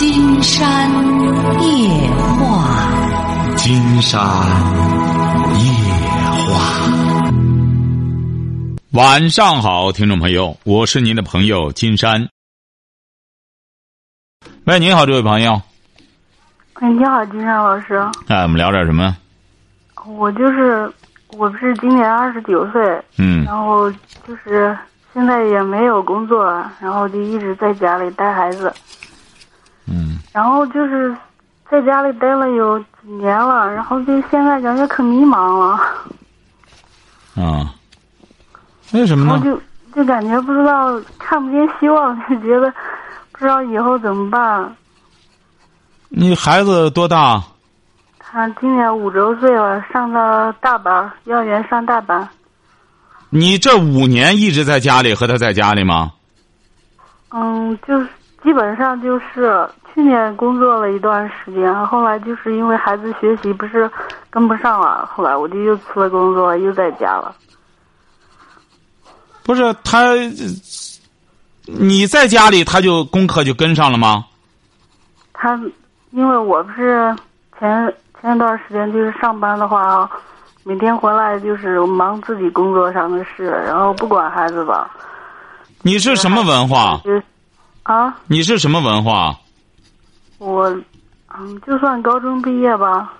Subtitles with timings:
[0.00, 0.90] 金山
[1.60, 4.18] 夜话，金山
[5.58, 5.62] 夜
[6.46, 7.30] 话。
[8.92, 12.30] 晚上好，听众朋友，我是您的朋友金山。
[14.64, 15.60] 喂，您好，这位朋友。
[16.76, 17.96] 哎，你好，金山老师。
[18.28, 19.14] 哎，我们聊点什么？
[20.06, 20.90] 我就是，
[21.36, 23.90] 我不是今年二十九岁，嗯然后
[24.26, 24.74] 就是
[25.12, 26.42] 现在也没有工作，
[26.80, 28.72] 然后就一直在家里带孩子，
[29.90, 31.14] 嗯然后就是
[31.68, 35.76] 在家里待了有几年了，然后就现在感觉可迷茫了，
[37.34, 37.74] 啊，
[38.92, 39.42] 为什么呢？
[39.44, 39.60] 就
[39.94, 42.72] 就感觉不知道看不见希望，就觉得
[43.32, 44.76] 不知道以后怎么办。
[46.08, 47.42] 你孩子多大？
[48.18, 52.28] 他今年五周岁了，上的大班，幼儿园上大班。
[53.28, 56.12] 你这五年一直在家里和他在家里吗？
[57.30, 58.08] 嗯，就是
[58.42, 63.90] 基本上就是去年工作了一段时间，后来就是因为孩子学习不是
[64.30, 67.34] 跟不上了，后来我就又辞了工作，又在家了。
[69.42, 70.14] 不是他，
[71.66, 74.24] 你在家里他就功课就跟上了吗？
[75.32, 75.58] 他
[76.10, 77.14] 因为我不是
[77.58, 80.08] 前前一段时间就是上班的话，
[80.64, 84.90] 每天回来就是忙自己工作上的事，然后不管孩子吧。
[85.82, 87.00] 你是什么文化？
[87.04, 87.20] 就
[87.90, 89.36] 啊，你是什么文化？
[90.38, 90.70] 我
[91.36, 93.12] 嗯，就算高中毕业吧。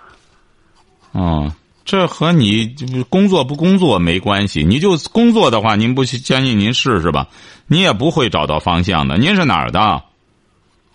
[1.10, 1.50] 哦，
[1.84, 2.72] 这和你
[3.08, 4.62] 工作不工作没关系。
[4.62, 7.26] 你就工作的话，您不相信您试试吧，
[7.66, 9.18] 你也不会找到方向的。
[9.18, 9.80] 您是哪儿的？
[9.80, 10.04] 啊，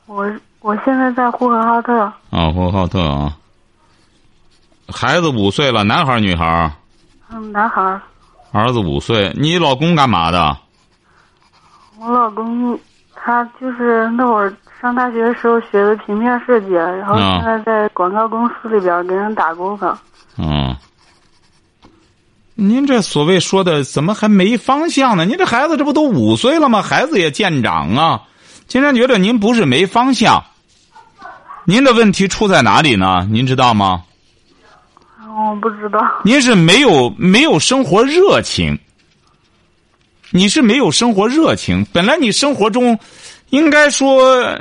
[0.06, 0.26] 我
[0.62, 1.94] 我现在在呼和浩特，
[2.30, 3.38] 啊呼和浩特啊。
[4.88, 6.74] 孩子五岁了，男孩女孩？
[7.30, 8.00] 嗯，男孩。
[8.54, 9.34] 儿子五岁。
[9.36, 10.58] 你老公干嘛的？
[12.00, 12.80] 我老公
[13.26, 19.98] 他就是那会儿上大学的时候学的平面设计，然后啊现在在广告公司里边给人打工呢。
[20.38, 20.76] 嗯。
[22.54, 25.26] 您这所谓说的怎么还没方向呢？
[25.26, 26.84] 您这孩子这不都五岁了吗？
[26.84, 28.22] 孩子也见长啊。
[28.68, 30.44] 金山觉得您不是没方向，
[31.66, 33.28] 您的问题出在哪里呢？
[33.32, 34.04] 您知道吗？
[35.28, 38.78] 我不知道，您是没有没有生活热情，
[40.36, 41.88] 你是没有生活热情。
[41.94, 43.00] 本来你生活中
[43.52, 44.60] 应该说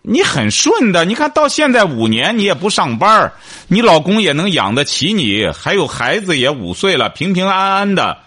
[0.00, 3.32] 你很顺的，你看到现在五年你也不上班
[3.66, 8.18] 你老公也能养得起你，还有孩子也五岁了，平平安安的，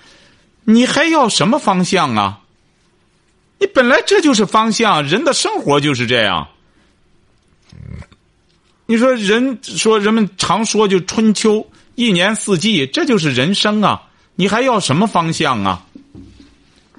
[0.66, 2.40] 你还要什么方向啊？
[3.58, 6.50] 你本来这就是方向，人的生活就是这样。
[8.86, 11.66] 你说人说人们常说就春秋
[11.96, 14.02] 一年四季，这就是人生啊！
[14.36, 15.86] 你还要什么方向啊？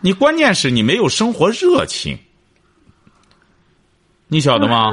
[0.03, 2.19] 你关键是你没有生活热情，
[4.29, 4.91] 你晓得吗？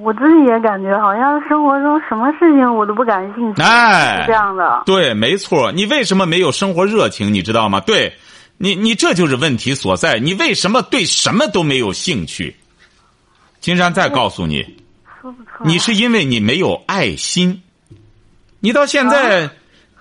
[0.00, 4.82] 我自己也感觉好像生活中什么事情我都不感兴趣，哎是这样的。
[4.86, 5.70] 对，没错。
[5.70, 7.34] 你为什么没有生活热情？
[7.34, 7.78] 你知道吗？
[7.80, 8.14] 对，
[8.56, 10.18] 你你这就是问题所在。
[10.18, 12.56] 你为什么对什么都没有兴趣？
[13.60, 14.64] 金山再告诉你。
[15.62, 17.62] 你是因为你没有爱心。
[18.60, 19.50] 你到现在，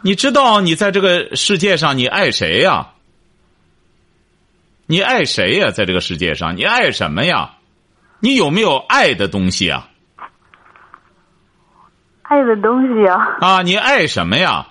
[0.02, 2.88] 你知道你在这个世界上你爱谁呀、
[4.92, 7.52] 你爱谁呀、在这个世界上，你爱什么呀？
[8.20, 9.88] 你有没有爱的东西啊？
[12.24, 14.68] 爱的东西啊，啊，你爱什么呀？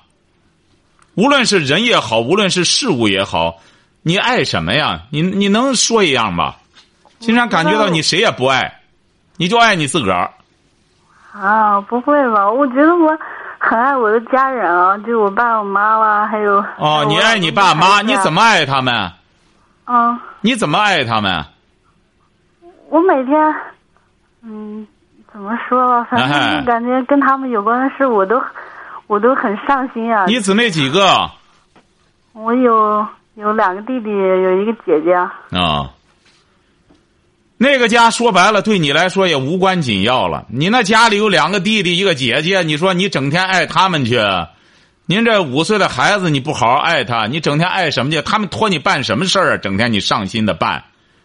[1.15, 3.61] 无论是人也好，无论是事物也好，
[4.03, 5.05] 你爱什么呀？
[5.09, 6.57] 你你能说一样吧？
[7.19, 8.83] 经常感觉到你谁也不爱，
[9.39, 10.31] 你就爱你自个儿。
[11.33, 12.47] 啊，不会吧？
[12.47, 13.19] 我觉得我
[13.59, 18.31] 很爱我的家人啊，就我爸我妈啦，还有哦，你爱你爸妈，你怎？
[18.31, 19.13] 么爱他们？
[19.93, 21.45] 嗯，你怎么爱他们？
[22.91, 23.37] 我每天，
[24.43, 24.87] 嗯，
[25.33, 28.41] 怎么说吧，反哎正感觉跟他们有关的事，我都
[29.09, 30.27] 我都很上心啊。
[30.29, 31.29] 你姊妹几个？
[32.35, 35.13] 我有有两个弟弟，有一个姐姐。
[35.59, 35.91] 啊，
[37.57, 40.47] 那个家说白了对你来说也无关紧要了。
[40.49, 44.21] 你那家里有两个弟弟一个姐姐，你说你整天爱他们去，
[45.11, 48.23] 您这五岁的孩子你不好好爱他，你整天爱什么去？
[48.23, 49.57] 他们托你办什么事儿啊？
[49.57, 50.85] 整天你上心的办，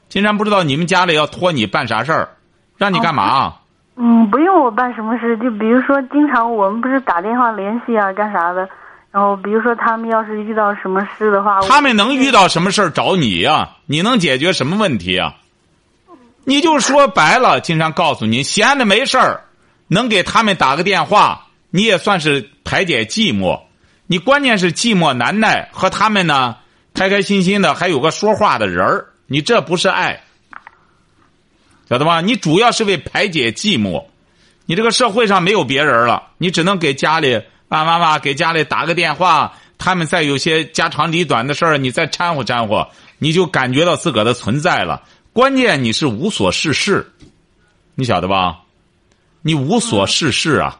[0.09, 2.29] 竟然不知道你们家里要托你办啥事儿，
[2.77, 3.57] 让你干嘛？
[3.95, 8.67] 嗯，不用我办什么事，就比如说，经常我们不是打电话联系啊，干啥的。
[9.11, 15.35] 然后比如说他们要是遇到什么事的话，他们能遇到什么事儿找你呀、你能解决什么问题啊、
[16.43, 19.41] 你就说白了，经常告诉你，闲着没事儿，
[19.87, 23.61] 能给他们打个电话，你也算是排解寂寞。
[24.07, 26.57] 你关键是寂寞难耐，和他们呢
[26.93, 30.21] 开开心心的，还有个说话的人儿，你这不是爱。
[31.89, 32.21] 晓得吧？
[32.21, 34.03] 你主要是为排解寂寞，
[34.65, 42.87] 你这个社会上没有别人了，你只能给家里爸爸妈妈给家里打个电话，他们再有些家长里短的事儿，你再掺和掺和，
[43.19, 45.03] 你就感觉到自个儿的存在了。
[45.33, 47.11] 关键你是无所事事，
[47.93, 48.59] 你晓得吧？
[49.41, 50.79] 你无所事事啊！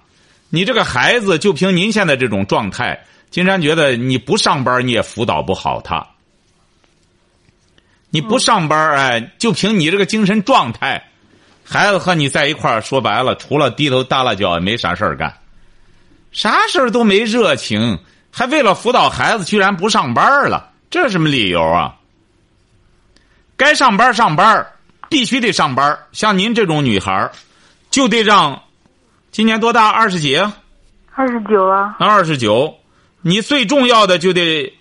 [0.50, 3.06] 你这个孩子就凭您现在这种状态，
[3.36, 6.08] 金山觉得你不上班你也辅导不好他。
[8.10, 11.04] 你不上班哎，就凭你这个精神状态，
[11.66, 15.38] 孩子和你在一块儿，说白了，除了低头耷拉脚，也没啥事儿干，
[16.32, 18.00] 啥事儿都没热情，
[18.32, 21.94] 还为了辅导孩子，居然不上班了，这是什么理由啊？
[23.58, 24.66] 该上班上班，
[25.10, 26.00] 必须得上班。
[26.14, 27.30] 像您这种女孩
[27.92, 28.64] 就得让，
[29.30, 29.90] 今年多大？
[29.90, 30.38] 二十几？
[31.14, 31.98] 二十九了。
[32.00, 32.74] 二十九，
[33.28, 34.72] 你最重要的就得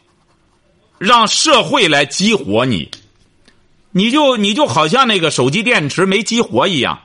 [0.98, 2.90] 让社会来激活你。
[3.90, 6.98] 你就你就好像那个手机电池没激活一样，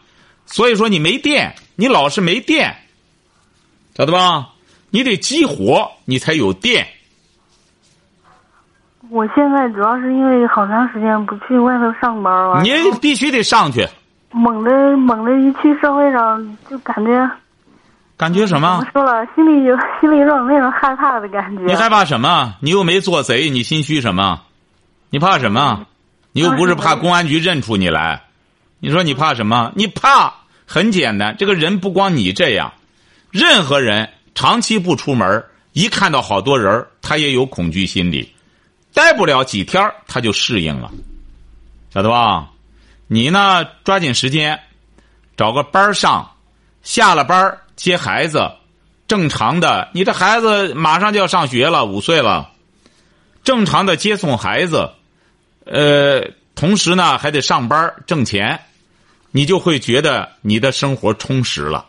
[0.46, 2.76] 所以说你没电，你老是没电，
[3.96, 4.50] 晓得吧？
[4.90, 6.86] 你得激活，你才有电。
[9.10, 12.62] 我现在主要是因为好长时间不去外头上班了。
[12.62, 12.70] 你
[13.00, 13.88] 必须得上去。
[14.32, 17.32] 猛的猛的一去社会上，就感觉。
[18.20, 18.86] 感觉什么？
[18.92, 21.64] 说了，心里有 心里有种那种害怕的感觉。
[21.64, 22.54] 你害怕什么？
[22.60, 24.42] 你又没做贼，你心虚什么？
[25.10, 25.88] 你怕什么？
[26.34, 28.24] 你又不是怕公安局认出你来，
[28.80, 29.72] 你说你怕什么？
[29.74, 30.34] 你怕
[30.68, 32.74] 很简单，这个人不光你这样，
[33.32, 38.36] 任何人长期不出门，一看到好多人，他也有恐惧心理，
[38.94, 40.92] 待不了几天他就适应了，
[41.90, 42.50] 晓得吧？
[43.08, 44.60] 你呢，抓紧时间
[45.38, 46.30] 找个班上，
[46.82, 48.52] 下了班接孩子，
[49.08, 52.50] 正常的，你这孩子马上就要上学了，五岁了，
[53.44, 54.92] 正常的接送孩子。
[55.66, 58.60] 呃，同时呢，还得上班挣钱，
[59.32, 61.86] 你就会觉得你的生活充实了。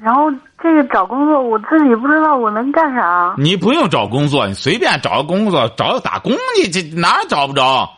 [0.00, 0.30] 然后
[0.62, 3.34] 这个找工作，我自己不知道我能干啥。
[3.36, 7.90] 你不用找工作，你随便找个工作，找个打工，你这哪找不着？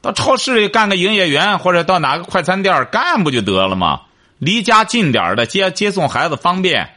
[0.00, 4.02] 到超市里干个营业员，或者到哪个快餐店干不就得了吗？
[4.38, 6.90] 离家近点的，接接送孩子方便。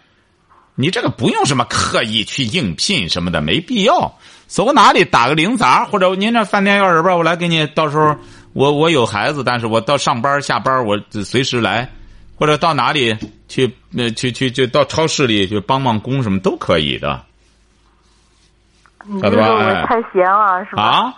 [0.75, 4.17] 你这个不用什么刻意去应聘什么的，没必要。
[4.47, 7.67] 走哪里打个零杂，或者您这饭店要人吧，我来给你。
[7.67, 8.15] 到时候
[8.53, 11.89] 我我有孩子，但是我到上班下班我随时来，
[12.35, 13.15] 或者到哪里
[13.47, 17.23] 去呃去去就到超市里去帮帮工什么都可以的。
[19.21, 19.49] 晓得吧？
[19.51, 20.83] 我太闲了，是吧？
[20.83, 21.13] 啊？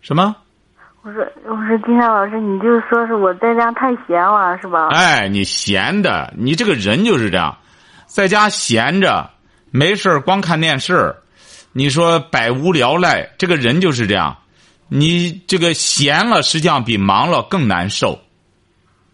[0.00, 0.36] 什么？
[1.06, 4.88] 我说我说金山老师，你就说是我在家太闲了，是吧？
[4.88, 7.56] 哎，你闲的，你这个人就是这样，
[8.06, 9.30] 在家闲着
[9.70, 11.14] 没事光看电视。
[11.70, 14.36] 你说百无聊赖，这个人就是这样。
[14.88, 18.18] 你这个闲了，实际上比忙了更难受。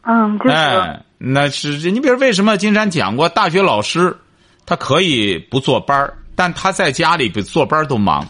[0.01, 0.51] 嗯，就是。
[0.51, 4.17] 哎，那是你比如为什么金山讲过，大学老师
[4.65, 8.27] 他可以不坐班儿但他在家里比坐班儿都忙。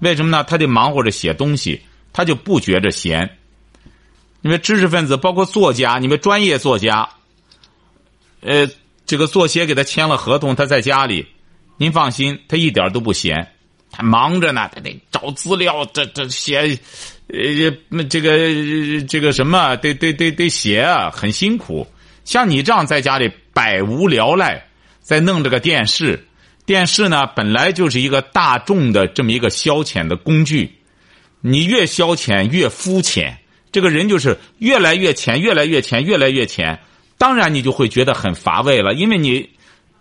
[0.00, 0.42] 为什么呢？
[0.42, 1.80] 他得忙活着写东西，
[2.14, 3.36] 他就不觉着闲。
[4.40, 7.08] 因为知识分子，包括作家，你们专业作家，
[8.40, 8.68] 呃，
[9.04, 11.26] 这个作协给他签了合同，他在家里，
[11.76, 13.50] 您放心，他一点都不闲。
[13.90, 16.78] 他忙着呢，他得找资料，这这写，
[17.28, 21.86] 呃，这个这个什么，得得得得写啊，很辛苦。
[22.24, 24.66] 像你这样在家里百无聊赖，
[25.00, 26.26] 在弄这个电视，
[26.66, 30.74] 电视呢本来就是一个大众的这么一个消遣的工具，
[31.46, 33.36] 你越消遣越肤浅，
[33.70, 36.80] 这个人就是越来越浅，越来越浅，越来越浅。
[37.18, 39.50] 当然你就会觉得很乏味了，因为你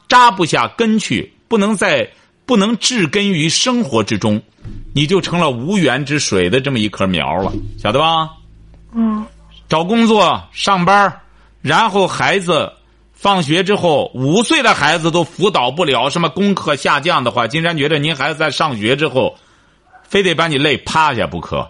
[0.07, 2.09] 扎不下根去，不能在。
[2.45, 4.41] 不能置根于生活之中，
[4.93, 8.31] 你就成了无源之水的这么一棵苗了，晓得吧？
[8.93, 9.25] 嗯。
[9.69, 11.21] 找工作、上班，
[11.61, 12.69] 然后孩子
[13.13, 19.37] 放学之后，五岁的孩子都辅导不了，什么功课下降的话，金山觉得您孩子在上学之后，
[20.13, 21.67] 非得把你累趴下不可。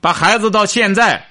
[0.00, 1.26] 把孩子到现在，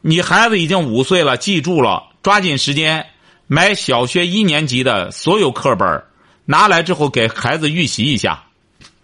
[0.00, 3.04] 你孩子已经五岁了，记住了，抓紧时间
[3.46, 6.02] 买小学一年级的所有课本
[6.46, 8.44] 拿来之后给孩子预习一下，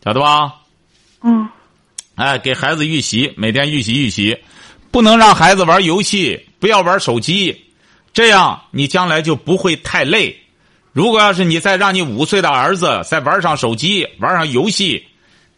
[0.02, 0.54] 晓得吧？
[1.22, 1.46] 嗯。
[2.14, 4.38] 哎，给孩子预习，每天预习预习，
[4.90, 7.62] 不能让孩子玩游戏，不要玩手机，
[8.14, 10.34] 这样你将来就不会太累。
[10.92, 15.04] 如果要是你再让你五岁的儿子再玩上手机、玩上游戏，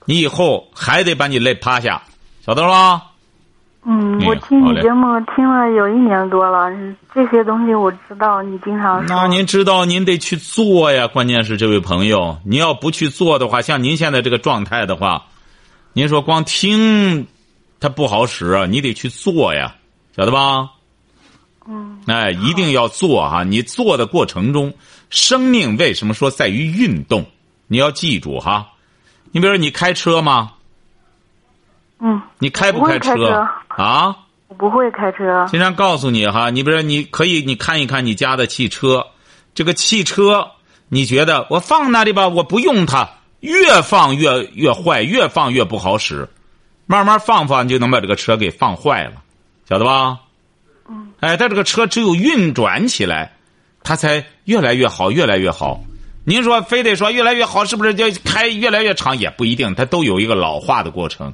[0.04, 2.02] 你以后还得把你累趴下，
[2.44, 3.02] 晓得了吗？
[3.84, 6.70] 嗯，我听你节目听了有一年多了，
[7.12, 9.04] 这些东西我知道，你经常。
[9.06, 11.08] 那您知道，您得去做呀。
[11.08, 15.24] 关键是这位朋友，您要不去做的话，像您现在这个状态的话，
[15.94, 17.26] 您说光听，
[17.80, 18.66] 它不好使啊。
[18.66, 19.74] 你得去做呀，
[20.16, 20.70] 晓得吧？
[21.68, 23.42] 嗯哎，一定要做哈！
[23.44, 24.74] 你做的过程中，
[25.10, 27.24] 生命为什么说在于运动？
[27.66, 28.68] 你要记住哈。
[29.32, 30.52] 你比如说，你开车吗？
[31.98, 34.16] 嗯，你开不开车啊？
[34.48, 35.46] 我不会开车。
[35.50, 39.06] 经常告诉你哈，你比如说，你可以你看一看你家的汽车，
[39.54, 40.50] 这个汽车，
[40.88, 43.08] 你觉得我放那里吧，我不用它，
[43.40, 46.28] 越放越越坏，越放越不好使，
[46.86, 49.22] 慢慢放放，你就能把这个车给放坏了，
[49.66, 50.18] 晓得吧？
[50.88, 51.12] 嗯。
[51.20, 53.32] 哎，但这个车只有运转起来，
[53.82, 55.80] 它才越来越好，越来越好。
[56.24, 59.18] 您说非得说越来越好，是不是就开越来越长？
[59.18, 61.32] 也不一定，它都有一个老化的过程。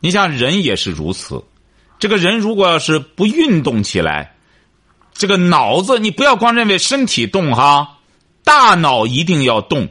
[0.00, 1.42] 你像人也是如此。
[1.98, 4.34] 这个人如果要是不运动起来，
[5.12, 7.98] 这个脑子你不要光认为身体动哈，
[8.44, 9.88] 大脑一定要动。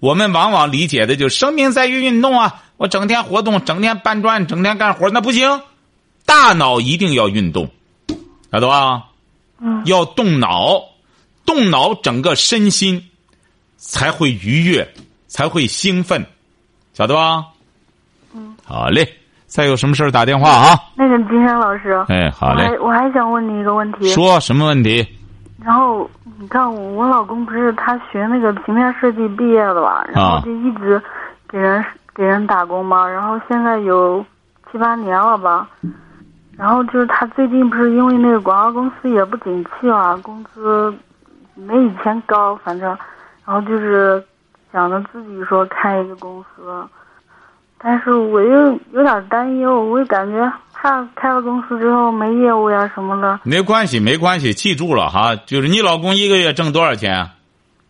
[0.00, 5.62] 我们往往理解的就是生命在于运动啊，我整天活动，整天搬砖，整天干活，那不行。
[6.26, 7.70] 大脑一定要运动，
[8.52, 9.04] 晓得吧？
[9.60, 10.82] 嗯要动脑，
[11.46, 13.10] 动脑整个身心
[13.86, 14.86] 才会愉悦，
[15.26, 16.24] 才会兴奋，
[16.92, 17.44] 晓得吧？
[18.34, 19.06] 嗯，好嘞。
[19.46, 20.74] 再有什么事儿打电话啊？
[20.96, 22.78] 那个金山老师，哎，好嘞我还。
[22.80, 24.08] 我还想问你一个问题。
[24.08, 25.06] 说什么问题？
[25.62, 26.10] 然后
[26.40, 31.00] 你看我我老公不是他学那个平面设计毕业的吧，然后就一直
[31.48, 34.24] 给人给人打工嘛，然后现在有
[34.72, 35.68] 七八年了吧，
[36.56, 40.92] 然后就是他最近不是因为那个广告公司也不景气嘛，工资
[41.54, 42.98] 没以前高，反正，
[43.46, 44.24] 然后就是
[44.72, 46.86] 想着自己说开一个公司，
[47.78, 53.40] 但是我又有点担忧，我也感觉怕开了公司之后没业务呀什么的。
[53.44, 55.36] 没关系，没关系，记住了哈。
[55.36, 57.30] 就是你老公一个月挣多少钱？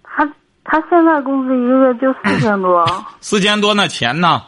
[0.03, 0.29] 他
[0.65, 2.85] 他现在工资一个月就四千多，
[3.21, 4.43] 四千多，那钱呢？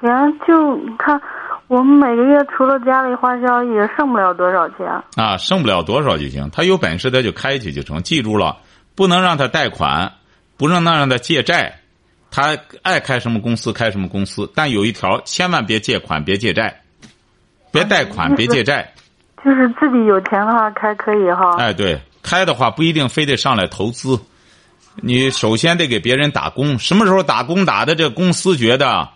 [0.00, 0.10] 钱
[0.46, 1.20] 就你看，
[1.68, 4.86] 我们每个月除了家里花销也剩不了多少钱。
[5.16, 6.50] 啊，剩不了多少就行。
[6.50, 8.02] 他有本事他就开去就成。
[8.02, 8.56] 记住了，
[8.94, 10.12] 不能让他贷款，
[10.56, 11.78] 不能让他借债。
[12.30, 16.80] 他爱开什么公司开什么公司，但有一条，千万别借款，别借债，
[17.70, 18.90] 别贷款，别借债。
[19.44, 21.56] 就是自己有钱的话开可以哈。
[21.58, 24.18] 哎，对，开的话不一定非得上来投资，
[24.96, 26.78] 你首先得给别人打工。
[26.78, 29.08] 什么时候打工打的这公司觉得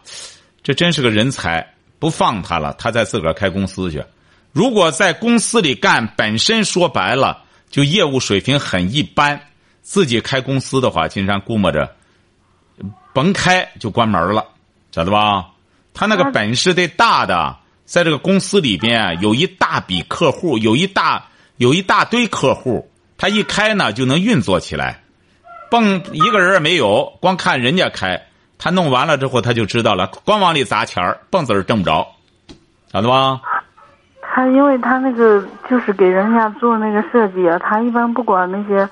[0.62, 4.04] 这真是个人才，不放他了，他再自个儿开公司去。
[4.52, 9.40] 如果在公司里干，本身说白了就业务水平很一般，
[9.87, 11.95] 自己开公司的话，金山估摸着
[13.14, 14.45] 甭开就关门了，
[14.90, 15.47] 晓得吧？
[15.95, 21.26] 他那个本事得大的，在这个公司里边有一大笔客户，有一大
[21.57, 25.02] 有一大堆客户，他一开呢就能运作起来。
[25.71, 28.26] 蹦一个人也没有，光看人家开，
[28.59, 32.09] 他弄完了之后他就知道了，光往里砸钱儿，蹦子儿挣不着，
[32.93, 33.40] 晓得吧？
[34.21, 38.88] 他因为他那个就是给人家做那个设计啊，他一般不管那些，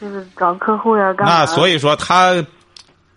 [0.00, 1.40] 就是找客户呀干嘛。
[1.40, 2.34] 那所以说他，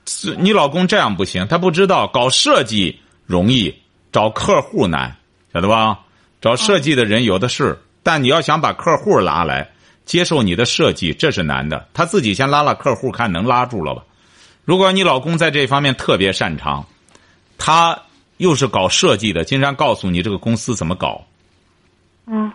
[0.06, 3.74] 是你老公这样不行，他不知道搞设计容易，
[4.12, 5.16] 找客户难，
[5.54, 6.00] 晓得吧？
[6.42, 9.72] 找设计的人有的是，但你要想把客户拉来
[10.06, 11.88] 接受你的设计，这是难的。
[11.94, 14.04] 他自己先拉拉客户，看能拉住了吧？
[14.64, 16.86] 如果你老公在这方面特别擅长，
[17.58, 17.98] 他
[18.38, 21.26] 又是搞设计的，经常告诉你这个公司怎么搞。
[22.28, 22.52] 嗯，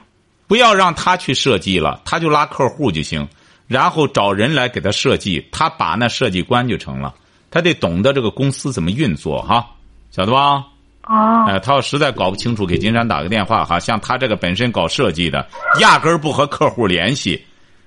[0.47, 3.29] 不要让他去设计了，他就拉客户就行，
[3.71, 7.15] 然后找人来给他设计，他把那设计关就成了。
[7.53, 9.65] 他得懂得这个公司怎么运作哈，
[10.11, 10.65] 晓得吧？
[11.05, 13.79] 哦，哎，他要实在搞不清楚，给金山打个电话哈。
[13.79, 15.47] 像他这个本身搞设计的，
[15.79, 17.47] 压根儿不和客户联系，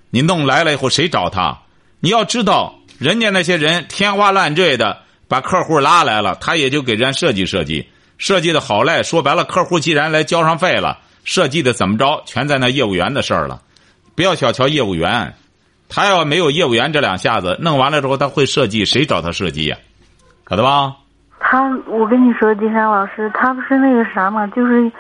[0.09, 1.59] 你弄来了以后谁找他？
[1.99, 13.61] 你要知道，人家那些人天花乱坠的把客户拉来了，他也就给人家设计设计，设计的好赖，说白了，客户既然来交上费了，设计的怎么着，全在那业务员的事儿了。
[14.15, 15.35] 不要小瞧业务员，
[15.93, 19.77] 他要没有业务员这两下子，弄完了之后他会设计，谁找他设计呀、
[20.49, 20.95] 晓得吧？
[21.39, 24.91] 他我跟你说，金山老师，他不是那个啥嘛，就是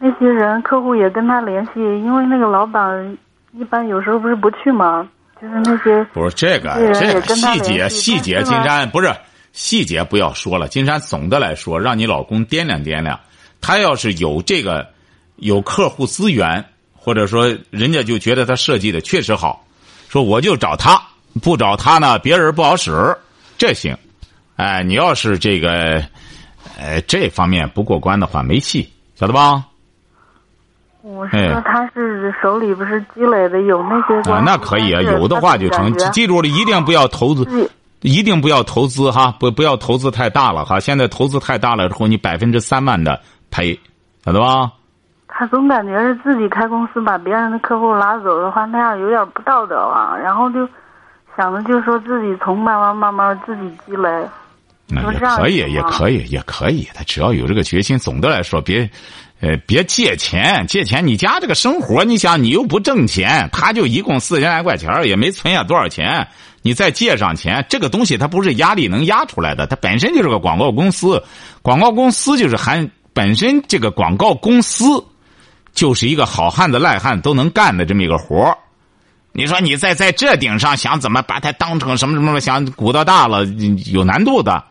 [0.00, 3.16] 那些人客户也跟他联系，因为那个老板
[3.52, 5.08] 一般有时候不是不去嘛，
[5.40, 9.08] 就是那些不是这个这个细节细节，金山不是
[9.52, 10.66] 细节不要说了。
[10.66, 13.20] 金山总的来说，让你老公掂量掂量，
[13.60, 14.88] 他要是有这个
[15.36, 19.64] 有客户资源，或者说人家就觉得他设计的确实好，
[20.10, 21.00] 说我就找他，
[21.40, 23.16] 不找他呢，别人不好使，
[23.56, 23.96] 这行。
[24.56, 26.02] 哎，你要是这个，
[26.76, 29.64] 呃，这方面不过关的话，没戏，晓得吧？
[31.02, 35.96] 我是说他是手里不是积累的有那些关啊，那可以啊，有的话就成。
[36.10, 37.70] 记住了，一定不要投资。
[38.00, 40.80] 一定不要投资哈，不不要投资太大了哈。
[40.80, 43.78] 现在投资太大了之后，你百分之三万的赔，
[44.24, 44.72] 晓得吧？
[45.40, 50.14] 他他总感觉是自己开公司把别人的客户拉走的话，那样有点不道德啊。
[50.14, 50.68] 然后就
[51.34, 54.10] 想着就是说自己从慢慢慢慢自己积累。
[54.86, 56.86] 那也可以，也可以，也可以。
[56.92, 58.86] 他只要有这个决心，总的来说，别，
[59.40, 61.06] 呃，别借钱，借钱。
[61.06, 66.28] 你家这个生活，你想，你又不挣钱，他就一共四千来块钱，也没存下多少钱，
[66.60, 71.22] 你再借上钱，这个东西它不是压力能压出来的，它本身就是个广告公司，
[71.62, 75.02] 广告公司就是含本身这个广告公司，
[75.80, 78.54] 就是一个好汉子赖汉都能干的这么一个活
[79.32, 83.46] 你说你在在这顶上想怎么把它当成什么什么想鼓捣大了，
[83.86, 84.62] 有难度的。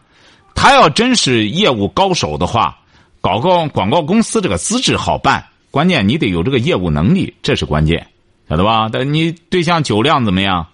[0.53, 2.77] 他要真是业务高手的话，
[3.21, 8.05] 搞个广告公司这个资质好办，关键你得有这个业务能力，这是关键，
[8.47, 8.87] 晓得吧？
[8.93, 10.67] 但你对象酒量怎么样？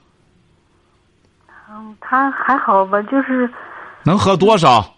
[1.70, 3.50] 嗯，他还好吧，就是
[4.04, 4.94] 能喝多少？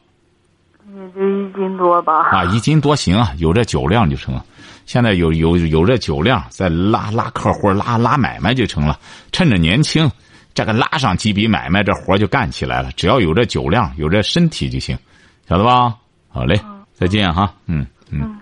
[0.95, 2.29] 也就一斤多吧。
[2.31, 4.43] 啊，一斤多行啊，有这酒量就成了。
[4.87, 8.99] 现在有有有这酒量，再拉拉客户、拉拉买卖就成了。
[9.31, 10.09] 趁着年轻。
[10.55, 12.91] 这个拉上几笔买卖，这活就干起来了。
[12.93, 14.97] 只要有这酒量，有这身体就行，
[15.47, 15.95] 晓得吧？
[16.29, 16.59] 好嘞，
[16.95, 17.53] 再见哈。
[17.67, 18.39] 嗯嗯。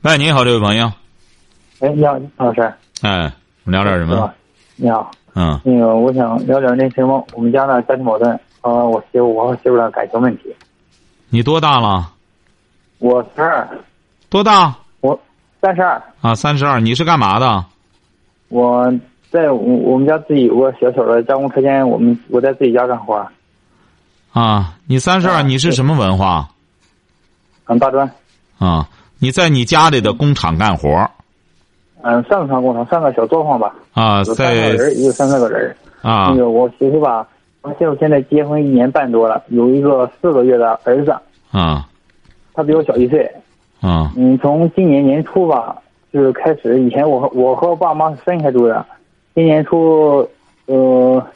[0.00, 0.90] 喂，你好，这位朋友。
[1.80, 2.62] 哎，你好，老师。
[3.02, 3.30] 哎，
[3.64, 4.32] 我们聊点什么？
[4.76, 5.10] 你好。
[5.34, 5.60] 嗯。
[5.62, 8.32] 那个，我想聊点那什么，我们家的家庭矛盾
[8.62, 10.44] 啊，我媳妇，我和媳妇的感情问题。
[11.28, 12.14] 你多大了？
[13.02, 13.68] 我十二。
[14.30, 14.72] 多大？
[15.00, 15.18] 我
[15.60, 16.00] 三十二。
[16.20, 16.78] 啊，三十二。
[16.80, 17.64] 你是干嘛的？
[18.48, 18.88] 我
[19.28, 23.26] 在我我们家自己有个小小的加工车间，我们我在自己家干活。
[24.32, 26.48] 啊，你三十二，你是什么文化？
[27.66, 28.08] 嗯，大专。
[28.58, 31.10] 啊，你在你家里的工厂干活？
[32.02, 33.74] 嗯，算不上工厂，三个小作坊吧。
[33.94, 35.74] 啊，在人有三四个人。
[36.02, 36.28] 啊。
[36.30, 37.26] 那个我媳妇吧，
[37.62, 41.12] 我媳妇现在结婚一年半多了，有一个四个月的儿子。
[41.50, 41.88] 啊。
[42.54, 43.30] 他比我小一岁。
[43.80, 44.12] 啊。
[44.16, 45.78] 嗯，从今年年初吧。
[46.12, 48.84] 就是开始以前我和我和我爸妈是分开住的，
[49.34, 50.28] 今年初，
[50.66, 51.26] 呃，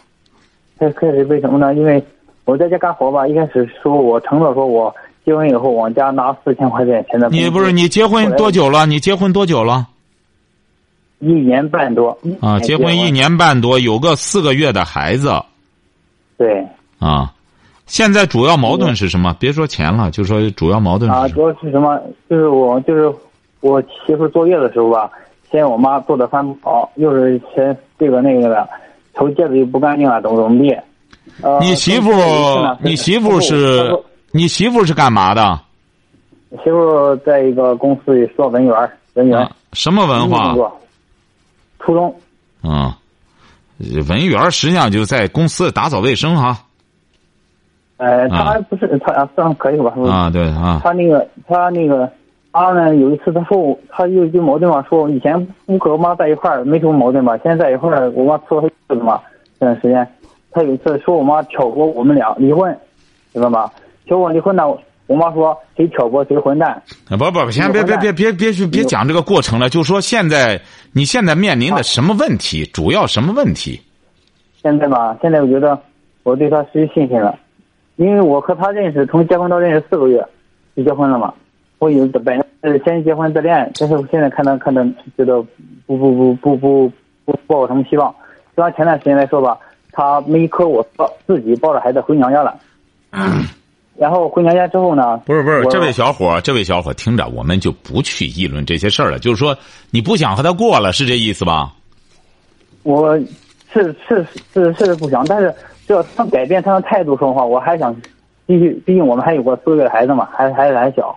[0.79, 1.75] 开开始为什么呢？
[1.75, 2.05] 因为
[2.45, 7.31] 我在家干活吧，一开始说我承诺说我结婚以后往家拿四千块钱钱的。
[7.31, 8.85] 你不是你结婚多久了？
[8.85, 9.87] 你结婚多久了？
[11.21, 12.11] 一年半多。
[12.43, 15.33] 啊，结婚一年半多，有个四个月的孩子。
[16.37, 16.63] 对。
[16.99, 17.33] 啊，
[17.87, 19.35] 现在主要矛盾是什么？
[19.41, 21.11] 别说钱了，就说主要矛盾。
[21.11, 21.99] 啊，主要是什么？
[22.29, 23.11] 就是我就是。
[23.61, 25.11] 我媳妇坐月的时候吧，
[25.51, 28.69] 嫌我妈做的饭不好，又是嫌这个那个的，
[29.13, 30.77] 头戒指又不干净了，怎么怎么地。
[31.61, 32.13] 你媳妇，
[32.81, 33.91] 你媳妇是，
[34.31, 35.59] 你媳妇是干嘛的？
[36.63, 39.51] 媳妇在一个公司里做文员，文员。
[39.73, 40.55] 什么文化？
[41.81, 42.15] 初中。
[42.63, 42.97] 啊，
[44.07, 46.66] 文员实际上就在公司打扫卫生哈。
[47.99, 49.95] 呃，他不是他算可以吧？
[50.11, 50.81] 啊，对啊。
[50.85, 52.11] 他那个，他那个。
[52.53, 52.97] 他呢？
[52.97, 55.35] 有一次他说我，他有句矛盾嘛，说以前
[55.67, 59.21] 我和我妈在一块儿没什么矛盾吧，现在在一块儿，我妈伺候他子嘛。
[59.61, 60.09] 这段时间，
[60.53, 62.75] 他有一次说我妈挑拨我们俩离婚，
[63.35, 63.71] 知道吗？
[64.07, 64.65] 挑拨离婚呢，
[65.07, 66.83] 我妈说谁挑拨谁混蛋。
[67.11, 70.59] 不不，先别别别别别去别讲这个过程了，就说现在
[70.93, 73.79] 你现在面临的什么问题，主要什么问题？
[74.63, 75.79] 现在吧，现在我觉得
[76.23, 77.39] 我对他失去信心了，
[77.97, 80.25] 因为我和他认识，从结婚到认识四个月
[80.77, 81.33] 就结婚了嘛。
[81.79, 84.83] 我有本来先结婚再恋爱，但是我现在看他看他
[85.17, 85.43] 觉得
[85.87, 86.93] 不不不不不
[87.25, 88.15] 不抱什么希望。
[88.57, 89.59] 就按前段时间来说吧，
[89.93, 92.59] 他没和我抱，自己抱着孩子回娘家了。
[93.99, 95.19] 然后回娘家之后呢？
[95.27, 99.19] 不是不是，这位小伙，这位小伙，听着，我们就不去议论这些事儿了。
[99.19, 99.57] 就是说，
[99.91, 101.73] 你不想和他过了，是这意思吧？
[102.83, 103.19] 我
[103.73, 105.55] 是是是是不想，但是
[105.87, 107.95] 只要他改变他的态度说话，我还想
[108.47, 108.71] 继续。
[108.85, 111.17] 毕竟我们还有个四个月的孩子嘛，还孩子还小。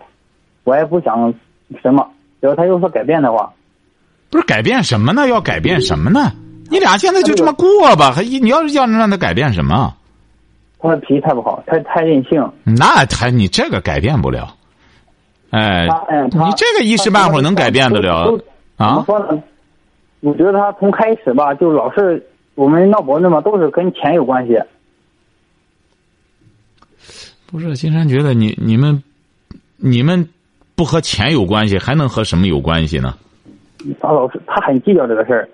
[0.63, 1.33] 我也不想
[1.81, 2.07] 什么，
[2.39, 3.51] 只要他有所改变的话，
[4.29, 5.27] 不是改变什么呢？
[5.27, 6.31] 要改变什么呢？
[6.69, 8.11] 你俩现在就这么过吧？
[8.11, 9.95] 还你要是要让他改变什么？
[10.79, 12.47] 他的脾气太不好，太太任性。
[12.63, 14.55] 那他你这个改变不了。
[15.49, 15.87] 哎，
[16.31, 18.39] 你这个一时半会儿能改变得了
[18.77, 18.87] 啊？
[18.89, 19.43] 怎么说呢？
[20.21, 22.23] 我觉得他从开始吧，就老是
[22.59, 24.59] 我们闹矛盾嘛，都是跟钱有关系。
[27.47, 29.01] 不是，金山觉得你你们
[29.77, 30.27] 你们。
[30.75, 33.13] 不和钱有关系，还能和什么有关系呢？
[33.99, 35.49] 他老是，他很计较这个事儿。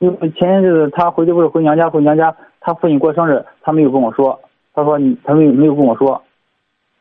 [0.00, 4.36] 因为前日子他回去不是回娘家，回娘家，他父亲过生日，他没有跟我说。
[4.74, 6.20] 他说你，他没有没有跟我说。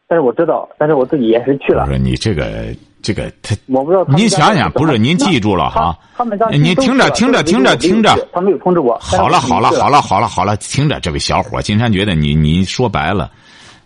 [0.06, 1.88] 但是我知道，但是我自己也是去了。
[1.88, 2.72] 不是你这个
[3.04, 4.04] 这个他，我不知道。
[4.16, 5.96] 您想想，不是您记住了哈？
[6.16, 8.98] 他们您听着听着听着听着，他没有通知我。
[9.00, 13.30] 好了好了好了好了好了，听着，这位小伙，金山觉得你你说白了。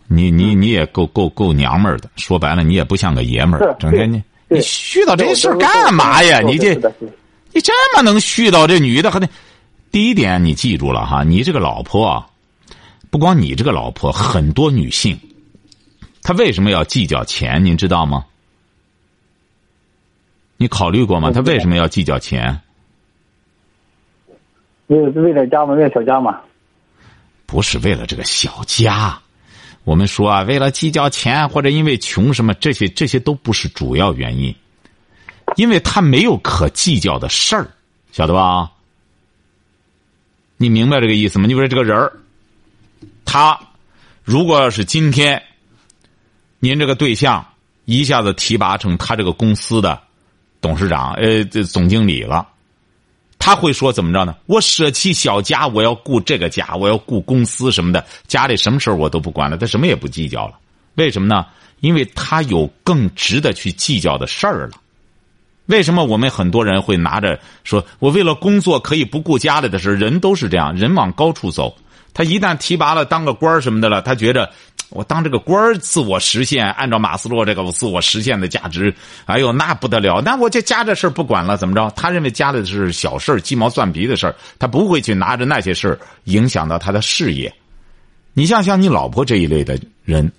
[0.09, 6.39] 你你你也够够够娘们儿的，说白了你也不像个爷们儿，整天你你絮叨这事儿干嘛呀？
[6.39, 6.73] 你这
[7.51, 9.27] 你这么能絮叨这女的还得，
[9.91, 12.25] 第一点你记住了哈，你这个老婆啊，
[13.09, 15.19] 不光你这个老婆，很多女性，
[16.21, 17.65] 她为什么要计较钱？
[17.65, 18.23] 您知道吗？
[20.57, 21.31] 你考虑过吗？
[21.31, 22.59] 她我不知道为什么要计较钱？
[24.87, 26.39] 为为了家嘛，为了小家嘛。
[27.45, 29.17] 不是为了这个小家，
[29.83, 34.53] 我们说啊，为了计较钱或者因为穷什么，这些这些都不是主要原因，
[35.55, 37.69] 因为他没有可计较的事儿，
[38.11, 38.71] 晓得吧？
[40.57, 41.45] 你明白这个意思吗？
[41.45, 42.11] 你比如说这个人儿，
[43.23, 43.59] 他
[44.23, 45.43] 如果要是今天
[46.59, 47.45] 您这个对象
[47.85, 50.01] 一下子提拔成他这个公司的
[50.67, 52.45] 董事长，呃，这总经理了。
[53.39, 54.35] 他会说怎么着呢？
[54.47, 60.55] 我舍弃小家，我要顾这个家，我要顾公司什么的，家里什么事儿我都不管了，他什么也不计较了。
[60.95, 61.45] 为什么呢？
[61.79, 64.71] 因为他有更值得去计较的事儿了。
[65.67, 69.95] 为什么我们很多人会拿着说，我为了工作可以不顾家里的事？
[69.95, 71.77] 人都是这样，人往高处走。
[72.13, 74.51] 他一旦提拔了，当个官什么的了，他觉着
[74.89, 78.93] 我当这个官儿自我实现，按照马斯洛这个自我实现的价值，
[79.25, 81.89] 哎呦那不得了，那我就家这事儿不管了，怎么着？
[81.95, 87.53] 他认为家里的是小事儿鸡毛蒜皮的事儿，他不会去拿着那些事儿影响到他的事业。
[88.33, 90.31] 你像像你老婆这一类的人，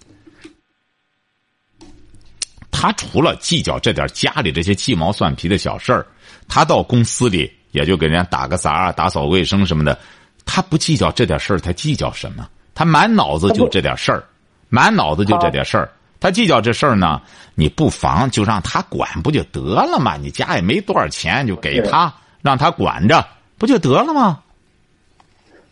[2.70, 6.06] 他除了计较这点家里这些鸡毛蒜皮的小事儿，
[6.48, 9.98] 他到公司里也就给人家打个杂啊、打扫卫生什么的，
[10.46, 12.48] 他不计较这点事儿，他计较什么？
[12.74, 14.22] 他满脑子就这点事儿，
[14.68, 15.90] 满脑子就这点事儿。
[16.20, 17.20] 他计较这事儿呢，
[17.54, 20.16] 你不妨就让他管不就得了吗？
[20.16, 23.24] 你家也没多少钱，就给他让他管着，
[23.56, 24.40] 不就得了吗？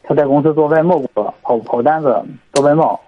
[0.05, 2.15] 他在公司做外贸工作，跑跑单子
[2.53, 3.01] 做外贸。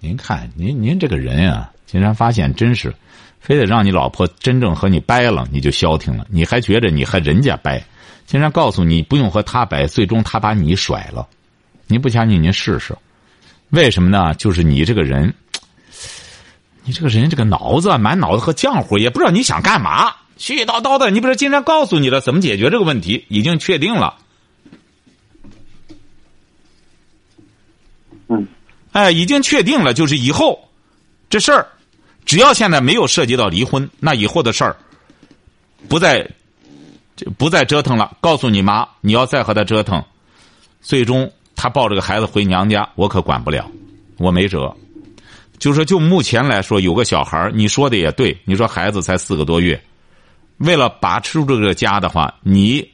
[0.00, 2.92] 您看，您您这个人啊，竟然发现真是，
[3.38, 6.26] 非得让你老婆真正和你掰了，你就消停了。
[6.28, 7.80] 你还觉着你和人家掰，
[8.26, 11.28] 竟然告诉你不用和他掰，最终他把你甩了。
[11.86, 12.96] 您不相信，您试试。
[13.70, 14.34] 为什么呢？
[14.34, 15.32] 就是你这个人，
[16.84, 21.10] 你这个人这个脑子啊满脑子和浆糊，也不知道你想干嘛，絮絮叨叨的。
[21.10, 24.16] 你不是经常告诉你了怎么解决这个问题，已经确定了。
[28.28, 28.46] 嗯，
[28.92, 30.68] 哎，已经确定了，就是以后
[31.28, 31.66] 这事儿，
[32.24, 34.76] 只要现在没有涉及到离婚，那以后的事儿
[35.88, 36.28] 不再
[37.38, 38.16] 不再折腾了。
[38.20, 40.04] 告诉你妈，你要再和他折腾，
[40.80, 43.70] 最终他抱着个孩子回娘家，我可管不了，
[44.16, 44.74] 我没辙。
[45.58, 49.78] 就说就目前来说，有个小孩儿你说的也对，你说孩子才四个多月，
[50.56, 52.90] 为了把持住这个家的话，你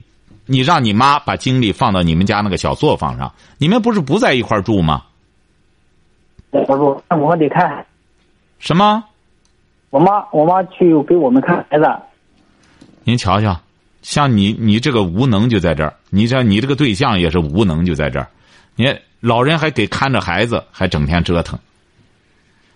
[0.47, 5.05] 你让你妈把精力放到你们家那个小作坊上，你们不是不在一块儿住吗？
[6.51, 7.87] 我说那我们得看
[8.59, 9.05] 什么？
[9.91, 11.85] 我妈，我妈去给我们看孩子。
[13.05, 13.57] 您瞧瞧，
[14.03, 18.29] 像你你这个无能就在这儿，你这你这个对象也是无能就在这儿，
[18.77, 21.59] 你老人还得看着孩子，还整天折腾。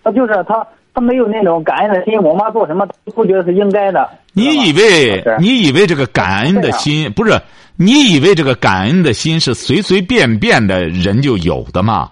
[0.03, 2.19] 他就是他，他没有那种感恩的心。
[2.19, 4.09] 我妈做什么都不觉得是应该的。
[4.33, 7.39] 你以为你以为这个感恩的心不是？
[7.77, 12.11] 你以为这个感恩的心是随随便便的人就有的吗？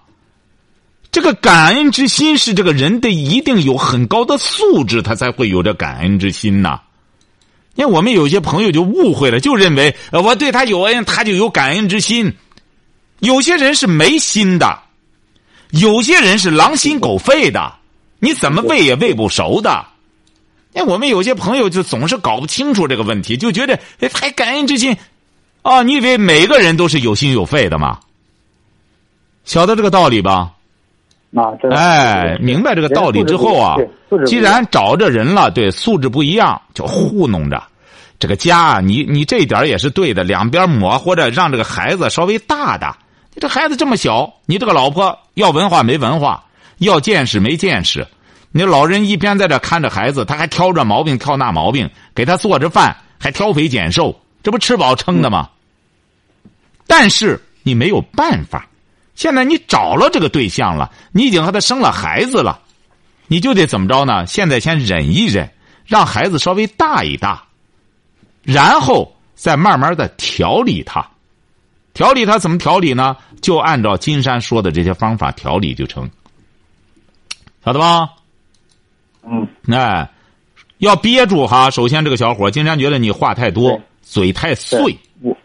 [1.11, 6.79] 这个感恩之心是这个人得一定有很高的素质，他才会有这感恩之心呐。
[7.73, 12.33] 你看我们有些朋友就误会了，就认为呃我对他有恩，他就有感恩之心。
[13.19, 14.79] 有些人是没心的，
[15.71, 17.73] 有些人是狼心狗肺的，
[18.19, 19.85] 你怎么喂也喂不熟的。
[20.71, 24.95] 那我们有些朋友就总是搞不清楚这个问题，就觉得哎，还感恩之心，
[25.63, 27.99] 啊，你以为每个人都是有心有肺的吗？
[29.45, 30.53] 晓得这个道理吧？
[31.35, 33.75] 啊，这哎，明白这个道理之后啊，
[34.25, 37.61] 既然找着人了，对素质不一样，就糊弄着
[38.19, 43.08] 这个家，你你这一点也是对的，两边磨或者让这个孩子稍微大的，你
[43.39, 46.43] 这孩子这么小，你这个老婆要文化没文化，
[46.79, 48.05] 要见识没见识。
[48.51, 55.49] 你老人一边在这看着孩子，他还挑这毛病挑那毛病，给他做着饭还挑肥拣瘦，这不吃饱撑的吗？
[56.87, 58.67] 但是你没有办法，
[59.15, 62.59] 现在你找了这个对象了，你已经和他生了孩子了，
[63.27, 64.25] 你就得怎么着呢？
[64.25, 65.49] 现在先忍一忍，
[65.85, 67.43] 让孩子稍微大一大，
[68.41, 71.07] 然后再慢慢的调理他。
[71.93, 73.17] 调理他怎么调理呢？
[73.41, 76.09] 就按照金山说的这些方法调理就成，
[77.63, 78.09] 晓得吧？
[79.23, 80.09] 嗯，哎，
[80.77, 81.69] 要憋住哈。
[81.69, 84.97] 首先，这个小伙金山觉得你话太多，嘴太碎。
[85.21, 85.35] 我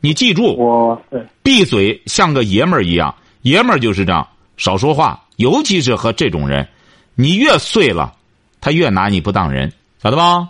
[0.00, 0.98] 你记住，
[1.42, 6.68] 闭嘴像个爷们儿一样，爷们儿就是这样，少说话，尤其是和这种人，
[7.14, 8.14] 你越碎了，
[8.60, 10.48] 他越拿你不当人，晓得吧？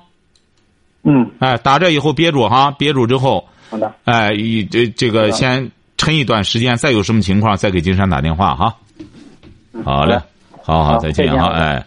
[1.04, 8.76] 嗯，哎，打这以后憋住哈，憋住之后，好的，哎，一这这个先撑一段时间，再有什么情况再给金山打电话哈。
[9.84, 10.14] 好嘞，
[10.62, 11.86] 好好好再见哈，再见哎。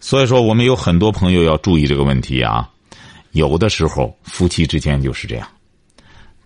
[0.00, 2.66] 所以说，我们有很多朋友要注意这个问题啊。
[3.32, 5.46] 有的时候夫妻之间就是这样，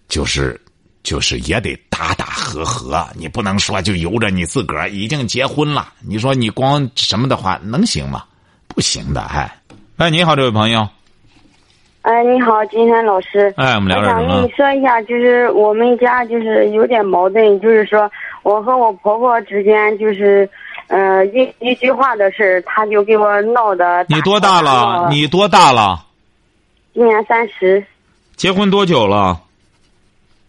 [0.08, 0.60] 就是
[1.04, 8.24] 就是也得打打和和，你不能说就由着你自个儿已经结婚了，你说你光什么的话能行吗？
[8.66, 9.54] 不行的，哎。
[9.98, 10.88] 哎，你好，这位朋友，
[12.02, 13.52] 哎，你好，金山老师。
[13.56, 14.52] 哎，我们聊点什么我想跟你？
[14.52, 18.10] 说一下，就是我们家就是有点矛盾，就是说
[18.42, 20.48] 我和我婆婆之间就是，
[20.86, 24.06] 呃，一一句话的事儿，她就给我闹的。
[24.08, 25.08] 你多大了？
[25.10, 26.04] 你多大了？
[26.94, 27.84] 今年三十，
[28.36, 29.38] 结婚多久了？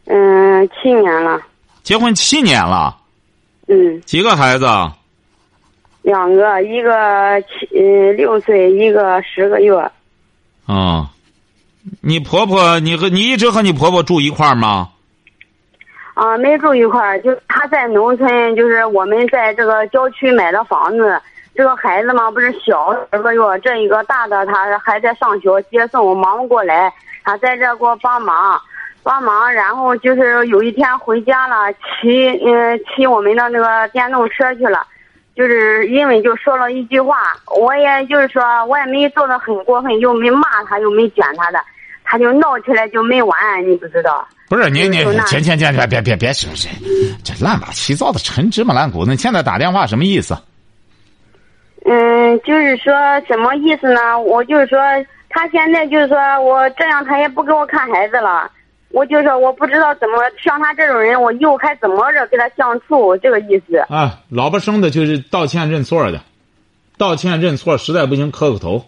[0.05, 1.41] 嗯，七年了，
[1.83, 2.95] 结婚七年了，
[3.67, 4.65] 嗯，几个孩子？
[6.01, 9.75] 两个，一个七嗯六岁，一个十个月。
[10.67, 11.05] 嗯，
[12.01, 14.89] 你婆婆，你和你一直和你婆婆住一块儿吗？
[16.13, 21.19] 啊，没住一块儿，就她在农村，就是我们在这个郊区买的房子。
[21.55, 28.57] 这个孩子嘛，不是小十个月，这一个大的他还在上学接送，忙不过来，他在这给我帮忙，
[29.03, 29.51] 帮忙。
[29.51, 34.85] 然后就是有一天回家了，骑嗯骑我们的那个电动车去了，
[35.39, 37.15] 就是因为就说了一句话，
[37.57, 41.59] 我也就是说我也没做的很过分，又没骂他，又没卷他的，
[42.03, 44.27] 他就闹起来就没完，你不知道。
[44.49, 46.67] 不是你你就那前前前别别别别是不是？
[47.23, 50.35] 这乱八七糟的陈芝麻烂谷子，你现在打电话什么意思？
[51.85, 52.93] 嗯，就是说
[53.25, 54.19] 什么意思呢？
[54.19, 54.77] 我就是说，
[55.29, 58.51] 他现在就是说我这样，他也不给我看孩子了。
[58.91, 63.77] 我就说我不知道怎么像他这种人，我以后还怎么着跟他相处，这个意思。
[63.89, 66.21] 啊，老婆生的就是道歉认错的，
[66.97, 68.85] 道歉认错，实在不行磕个头，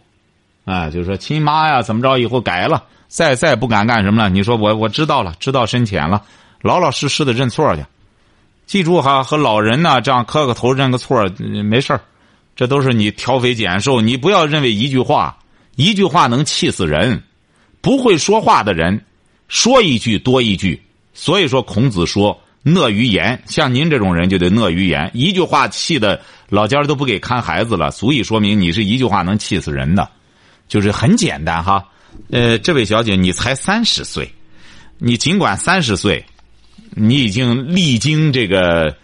[0.65, 4.29] 啊，就是说亲妈呀，怎么着以后改了，再再不敢干什么了。
[4.29, 6.23] 你说我我知道了，知道深浅了，
[6.61, 7.85] 老老实实的认错去。
[8.65, 11.29] 记住哈，和老人呢这样磕个头认个错，
[11.63, 12.01] 没事儿
[12.55, 14.01] 这都是你挑肥拣瘦。
[14.01, 15.37] 你不要认为一句话，
[15.75, 17.21] 一句话能气死人。
[17.81, 19.03] 不会说话的人，
[19.51, 20.81] 说一句多一句。
[21.13, 25.11] 所以说，孔子说“讷于言”，像您这种人就得讷于言。
[25.13, 30.09] 一句话气的老家都不给看孩子了，足以说明你是一句话能气死人的。
[30.69, 31.85] 就是很简单哈。
[32.31, 34.33] 呃，这位小姐，你才三十岁，
[34.97, 36.25] 你尽管三十岁，
[36.91, 38.95] 你已经历经这个。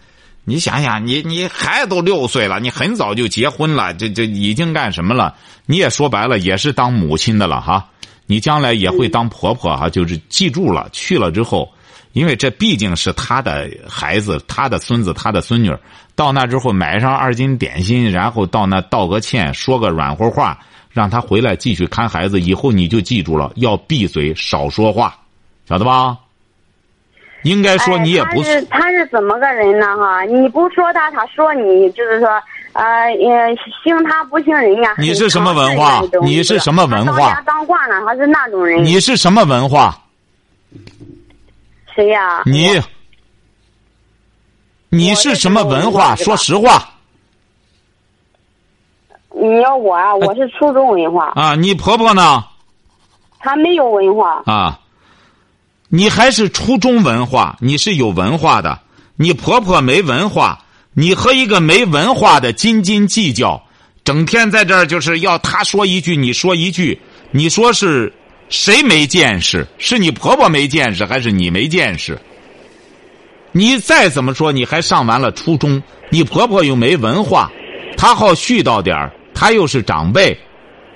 [0.44, 5.36] 你想想，你你孩子都六岁了，你很早就结婚了，这这已经干什么了？
[5.66, 7.90] 你也说白了，也是当母亲的了哈。
[8.28, 11.68] 你将来也会当婆婆哈，就是记住了，去了之后，
[12.12, 15.74] 因为这毕竟是他的孩子、他的孙子、他的孙女，
[16.14, 20.58] 到那之后买上二斤点心，然后到那道个歉，说个软和话，
[20.90, 22.38] 让他回来继续看孩子。
[22.38, 25.18] 以后你就记住了，要闭嘴，少说话，
[25.66, 26.18] 晓得吧？
[27.44, 29.86] 应该说你也不哎、他是他是怎么个人呢？
[29.96, 32.28] 哈， 你不说他，他说你，就是说，
[32.78, 33.28] 呃，也
[33.82, 34.94] 姓他不姓人家。
[34.98, 38.84] 你是什么文化你是什么文化他当家当惯了，他是那种人。
[38.84, 40.00] 你是什么文化？
[41.92, 42.42] 谁呀？
[42.46, 42.80] 你，
[44.90, 46.14] 你是什么文化？
[46.14, 46.88] 说实话
[49.34, 51.56] 你要我啊，我是初中文化，啊！
[51.56, 52.44] 你婆婆呢？
[53.40, 54.42] 她没有文化。
[54.46, 54.78] 啊，
[55.88, 58.78] 你还是初中文化，你是有文化的。
[59.16, 60.60] 你婆婆没文化，
[61.00, 63.62] 你和一个没文化的斤斤计较，
[64.02, 66.98] 整天在这儿就是要他说一句，你说一句，
[67.30, 68.12] 你说是
[68.48, 69.64] 谁没见识？
[69.78, 72.18] 是你婆婆没见识，还是你没见识？
[73.52, 75.80] 你再怎么说，你还上完了初中，
[76.10, 77.48] 你婆婆又没文化，
[77.96, 80.36] 她好絮叨点儿，她又是长辈，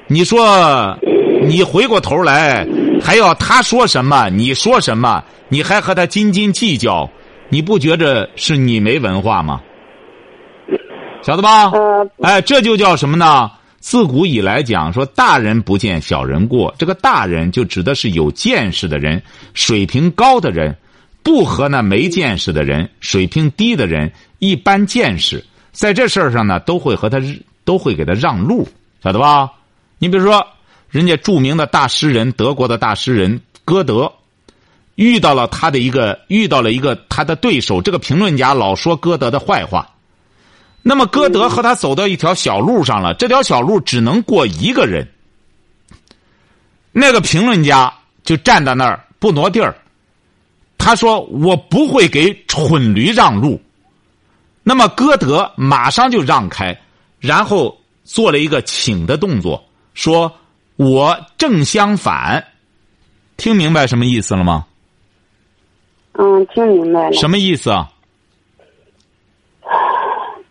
[0.08, 0.98] 你说，
[1.46, 2.66] 你回过头来
[3.00, 7.08] 还要她说什么，你说什么，你还和她斤斤计较，
[7.48, 9.60] 你不觉着是你没文化吗？
[11.22, 11.70] 晓得吧？
[11.70, 13.50] 呃，哎，这就叫什么呢？
[13.78, 16.72] 自古以来讲说，大人不见小人过。
[16.78, 19.22] 这个大人就指的是有见识的人，
[19.54, 20.76] 水平高的人，
[21.22, 27.20] 不和那没见识的人、水平低的人一般见识，在这事儿上呢，都会和他
[27.64, 28.68] 都会给他让路，
[29.02, 29.50] 晓得吧？
[29.98, 30.46] 你比如说，
[30.88, 34.12] 人家著名的大诗人，德国的大诗人歌德，
[34.94, 39.88] 遇到了他的一个遇到了一个他的对手，这个评论家老说歌德的坏话。
[40.82, 45.06] 那么歌德和他走到一条小路上了，这条小路只能过一个人。
[46.90, 47.92] 那个评论家
[48.24, 49.74] 就站在那儿不挪地儿。
[50.76, 53.60] 他说：“我不会给蠢驴让路。”
[54.64, 56.76] 那么歌德马上就让开，
[57.20, 59.64] 然后做了一个请的动作，
[59.94, 60.32] 说
[60.74, 62.44] 我正相反。
[63.36, 64.66] 听明白什么意思了吗？
[66.14, 67.12] 嗯，听明白了。
[67.12, 67.88] 什么意思啊？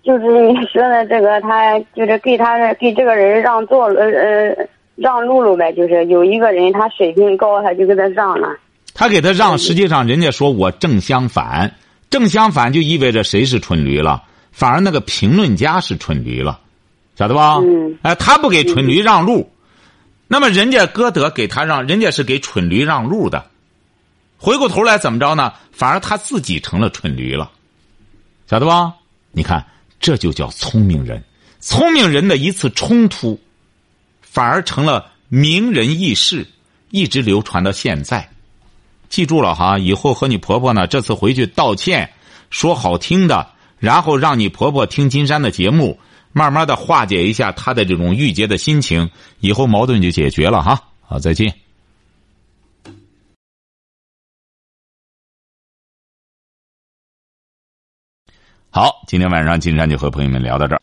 [0.03, 5.71] 就是你说的这个，他就是给他给这个人让座了，呃，让路了呗。
[5.73, 8.49] 就是有一个人他水平高，他就给他让了。
[8.95, 11.75] 他给他让，实际上人家说我正相反，
[12.09, 14.23] 正相反就意味着谁是蠢驴了？
[14.51, 16.59] 反而那个评论家是蠢驴了，
[17.15, 17.57] 晓得吧？
[17.61, 17.95] 嗯。
[18.01, 19.51] 哎，他不给蠢驴让路，
[20.27, 23.45] 那么人家歌德给他让，人家是给蠢驴让路的。
[24.39, 25.53] 回过头来怎么着呢？
[25.71, 27.51] 反而他自己成了蠢驴了，
[28.47, 28.95] 晓得吧？
[29.31, 29.63] 你看。
[30.01, 31.23] 这就叫聪明人，
[31.59, 33.39] 聪明人的一次冲突，
[34.21, 36.47] 反而成了名人轶事，
[36.89, 38.27] 一直流传到现在。
[39.09, 42.11] 记住了哈，以后和你婆婆呢，这次回去道歉，
[42.49, 45.99] 说好听的，然后让你婆婆听金山的节目，
[46.33, 49.09] 慢慢的化解一下她的这种郁结的心情，
[49.39, 50.81] 以后矛盾就解决了哈。
[51.01, 51.60] 好，再见。
[58.73, 60.81] 好，今天晚上金山就和朋友们聊到这儿。